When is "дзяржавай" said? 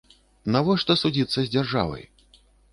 1.53-2.03